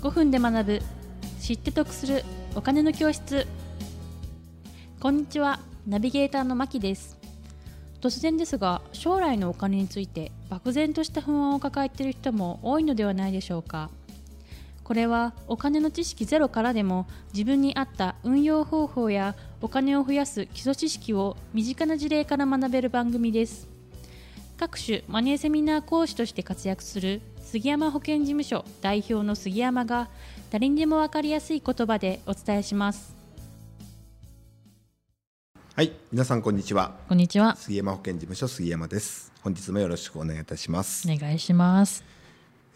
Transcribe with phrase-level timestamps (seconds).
[0.00, 0.82] 5分で学ぶ。
[1.42, 2.24] 知って得する。
[2.54, 3.46] お金の教室。
[4.98, 5.60] こんにちは。
[5.86, 7.18] ナビゲーターのまきです。
[8.00, 13.90] 突然ですが将来のお金について漠然とした不安を抱えている人も多いのではないでしょうか。
[14.84, 23.68] これはお金の知識ゼロからでも自分に合った運用方法やお金を増やす基礎知識を身近な事例から学べる番組です。
[24.56, 30.08] 各種マネーセミナー講師として活躍する杉山保険事務所代表の杉山が
[30.52, 33.12] 誰にでも分かりやすい言葉でお伝えします
[35.74, 36.94] はい、皆さんこんにちは。
[37.08, 39.32] こんにちは杉山保険事務所杉山です。
[39.42, 41.10] 本日もよろしくお願いいたします。
[41.10, 42.04] お願いします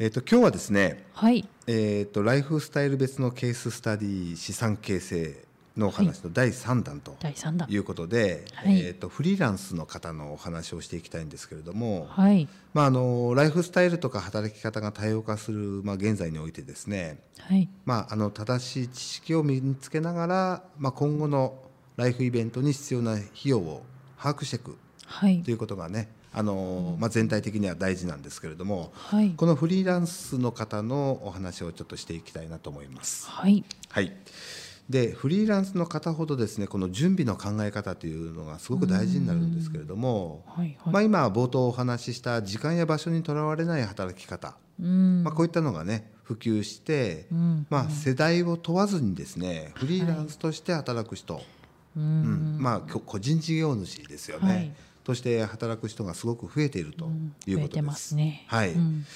[0.00, 5.36] えっ、と今日はですね、はいえっ、とライフスタイル別のケーススタディ資産形成
[5.76, 7.68] のお話の第3弾と第3弾。
[7.68, 8.80] いうことで、はい。
[8.80, 12.48] えっ、とフリーランスの方のお話をしていきたいんですけれども、はい。
[12.72, 17.68] まああのライフスタイルとか働き方が多様化するまあ現在においてですね、はい。
[17.84, 21.58] まああの正しい知識を身につけながら、まあ今後の
[21.96, 23.82] ライフイベントに必要な費用を
[24.18, 25.42] 把握していくはい。
[25.42, 29.30] ということがね、あのまあ、全体的には大事なんですけれども、はい。
[29.36, 33.28] このフリーランスの方のお話をちょっとしていきたいなと思います。
[33.28, 33.64] はい。
[33.90, 34.12] はい、
[34.88, 40.92] でフリーランスの方ほどですねこの準備の考え方というのがすごく大事になるんですけれども、はいはい。
[40.92, 45.22] まあ、今冒頭お話しした時間や場所にとらわれない働き方、うん。
[45.24, 47.66] まあ、こういったのがね普及して、うん。
[47.70, 51.40] まあ、世代を問わずにですねフリーランスとして働く人、
[51.96, 52.56] ううん。
[52.58, 52.58] ん。
[52.60, 54.72] まあ、こ個人事業主ですよね、はい。
[55.02, 57.08] として働く人がすごく増えていると
[57.46, 58.14] いうことです。
[58.14, 58.44] ね。
[58.48, 58.72] はい。
[58.72, 59.06] うん。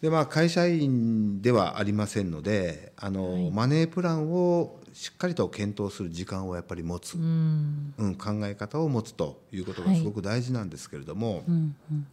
[0.00, 3.50] でまあ、会社員ではありませんのであの、はい。
[3.52, 9.98] マネープランをしっかりと検討する時間をやっぱり持つ、ううんん考え方を持つということがはい。
[9.98, 12.06] すごく大事なんですけれども、うんうん。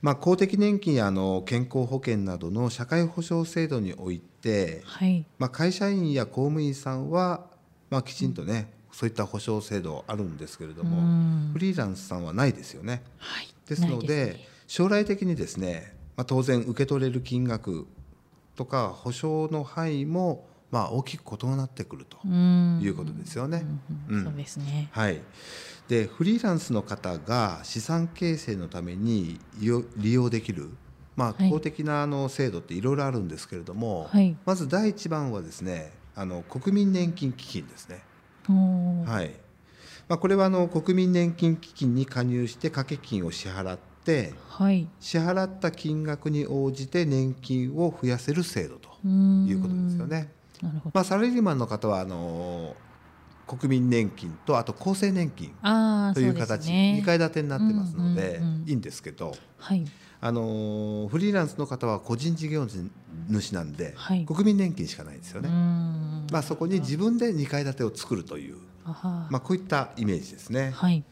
[0.00, 5.24] まあ、公的年金やあの健康保険などの社会保障制度において、はい。
[5.38, 7.46] まあ、会社員や公務員さんは、
[7.90, 11.50] まあ、きちんとね、そういった保障制度あるんですけれども、うん。
[11.52, 13.02] フリーランスさんはないですよね。
[13.18, 13.48] はい。
[13.68, 14.48] ですのでね。
[14.66, 17.86] 将来的にですね、まあ、当然受け取れる金額
[18.56, 22.80] とか保証の範囲もまあ大きく異なってくるとうん。
[22.82, 23.64] いうことですよね。
[24.08, 24.88] うんうんそうですね。
[24.90, 25.20] はい、
[25.86, 29.38] でフリーランスの方が資産形成のために
[29.96, 30.70] 利用できる、
[31.14, 31.50] まあ、はい。
[31.50, 34.36] 公的なあの制度っていろいろあるんですけれども、はい。
[34.44, 38.02] まず第一番はですねあの国民年金基金ですね。
[38.48, 39.30] はい。
[40.08, 44.88] まあ、これはあの国民年金基金に加入して掛け金を支払ってはい。
[45.00, 49.46] 支払った金額に応じて年金を増やせる制度とうん。
[49.46, 50.28] いうことですよね。
[50.92, 52.76] まあ、サラリーマンの方はあの
[53.46, 55.54] 国民年金とあと厚生年金
[56.14, 58.68] という形、ね2階建てになってますので、うんうんうん。
[58.68, 59.84] いいんですけど、はい。
[60.20, 62.66] あのフリーランスの方は個人事業
[63.28, 64.24] 主なんで、はい。
[64.24, 65.50] 国民年金しかないですよね。
[65.50, 66.26] うん。
[66.32, 70.72] まあ、そこに自分で2階建てを作るという、まあ、こういったイメージですね。
[70.74, 71.04] はい。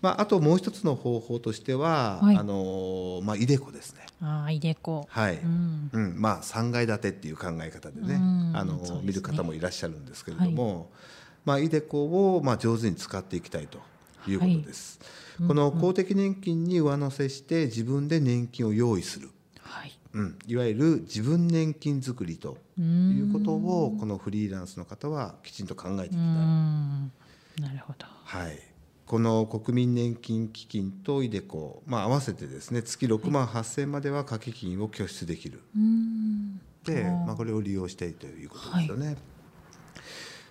[0.00, 2.36] まあ、あともう一つの方法としては、はい。
[2.36, 4.03] あのまあ、イデコですね。
[4.20, 5.90] ああいでこはい、うん。
[5.92, 8.52] うん、まあ3階建てっていう考え方でね、うん。
[8.54, 9.00] あのね。
[9.02, 10.90] 見る方もいらっしゃるんですけれども、
[11.44, 13.78] まあイデコをまあ上手に使っていきたいと
[14.28, 14.98] いうことです。
[15.00, 19.30] はいこの公的年金に上乗せして自分で年金を用意する、
[19.60, 19.92] はい。
[20.12, 26.20] うん、いわゆる自分年金作りとういうんことをこのフリーランスの方はきちんと考えていきうたい。
[26.20, 27.12] ん。
[27.60, 28.06] なるほど。
[28.24, 28.58] はい、
[29.06, 35.60] この国民年金基金とイデコ、まあ、合わせてですね月6万8000円までは掛け金を拠出できる。
[35.76, 36.60] うん。
[36.84, 39.16] で、まあ、これを利用しているということですよね。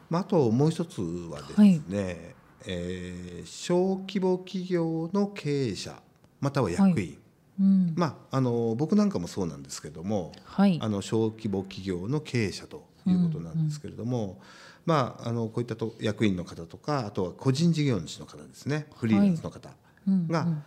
[0.09, 6.01] まあ、あともう一つはですね、えー小規模企業の経営者
[6.39, 7.17] または役員、
[7.59, 7.93] うん。
[7.95, 10.79] まあ、あの僕なんかもそうなんですけども、はい。
[10.81, 14.39] あの小規模企業の経営者ということなんですけれども、
[14.85, 18.87] まあ、あのこういったと役員の方とかあとは個人事業主の方ですね。
[18.95, 19.69] フリーランスの方
[20.07, 20.63] うんがうん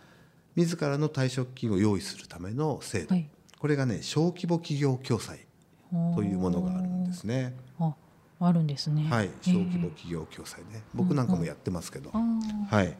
[0.55, 3.29] 自らの退職金を用意するための制度、はい。
[3.59, 5.45] これがね小規模企業共済
[6.15, 7.55] というものがあるんですね。
[7.79, 7.93] あ
[8.39, 9.07] あるんですね。
[9.07, 12.97] はい、え小ー規模企業共済ね、僕なんかもやってますけど、はい、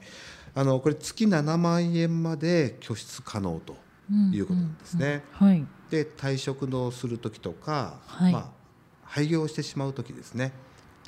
[0.54, 3.75] あのこれ月7万円まで拠出可能と
[4.12, 5.24] うんいうことなんですね。
[5.42, 5.66] うんはい。
[5.90, 8.34] で退職のする時とか、はい。
[8.34, 8.58] まあ
[9.04, 10.52] 廃業してしまう時ですね、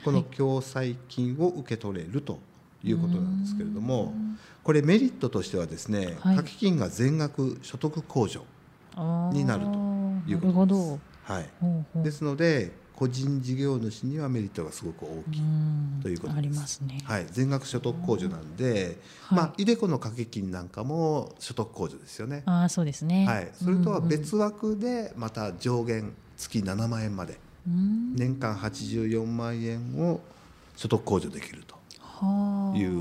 [0.03, 2.39] この共済金を受け取れると
[2.83, 4.13] いうことなんですけれども、
[4.63, 8.45] これメリットとしてはですね、掛け金が全額所得控除、
[9.33, 9.69] になると
[10.29, 10.89] いうことです。
[10.89, 10.99] ど。
[11.23, 12.03] はい、ほうほう。
[12.03, 15.41] ですので個人事業主にはメリットがすごく大きい。
[15.41, 15.99] うん。
[16.01, 16.37] ということです。
[16.37, 17.01] ありますね。
[17.05, 19.37] はい、全額所得控除なんで、はい。
[19.37, 22.43] まあ、イデコの掛け金なんかも所得控除ですよね。
[22.45, 23.25] ああそうですね。
[23.25, 27.37] はい、それとは別枠でまた上限月7万円まで
[28.15, 30.21] 年間84万円を
[30.75, 31.75] 所得控除できると
[32.75, 32.91] いう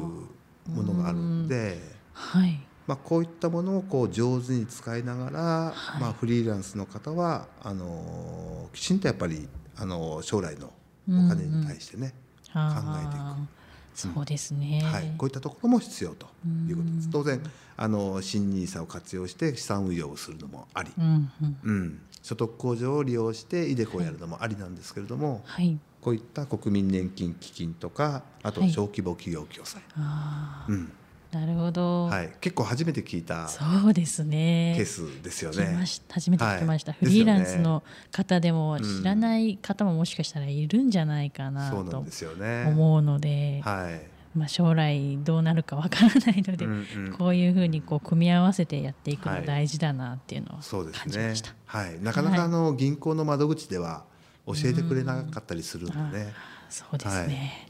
[0.69, 1.79] ものがあるので、
[2.12, 2.61] はい。
[2.87, 5.41] まあ、こういったものをこう上手に使いながら、
[5.75, 10.73] はい、まあ、フリーランスの方はあのきちんとやっぱりあの将来の
[11.06, 12.15] お金に対してね、
[12.55, 13.57] うんうん、考えていく。
[13.98, 16.26] そうですね、はい、こういったところも必要と
[16.68, 17.10] いうことです。
[17.10, 17.42] 当然
[17.76, 21.30] あの新ニーサを活用して資産運用をするのもあり、うん、
[21.64, 30.92] うん、所得控除を利用してイデコをやるのもありなんですけれども、はい、こういった国民年金基金とかあと小規模企業共済、はい、うん、
[31.32, 34.72] なるほど、はい、結構初めて聞いたそうですね。
[34.76, 35.84] ケースですよね。
[36.08, 44.19] 初めて聞きました、はい、フリーランスの方でも知らない方ももしかしたらいるんじゃないかなと思うので、はい。
[44.34, 50.58] まあ、将来どうなるかわからないので、うんうん、こういうふうにこう組み合わせてやっていくの大事だなっていうのを
[50.92, 54.04] 感じました、はい、ねはい、なかなかあの銀行の窓口では
[54.46, 56.28] 教えてくれなかったりするので、
[56.70, 57.68] そうですね、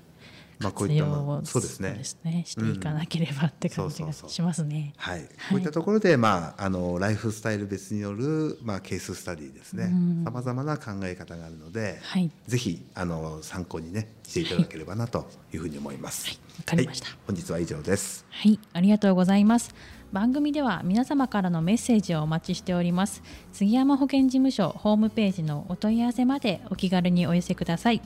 [0.58, 1.94] まあ、こういったもそうですね。
[1.94, 2.42] ですね。
[2.46, 4.92] していかなければって感じがしますね。
[4.96, 9.92] はい、こういったところで、まあ、あのライフスタイル別による、まあ、ケーススタディですね。
[10.24, 16.26] さまざまな考え方があるので、はい、ぜひあの参考にねしていただければなというふうに思います。
[16.26, 18.24] はい、わ、かりました、本日は以上です。
[18.30, 19.74] はい、ありがとうございます。
[20.12, 23.22] 番組では皆様からのメッセージをお待ちしております。
[23.52, 28.00] 杉山保健事務所ホームページのお問い合わせまでお気軽にお寄せください。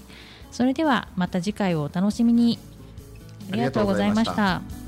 [0.51, 2.59] それではまた次回をお楽しみに。
[3.51, 4.82] ありがとうございました。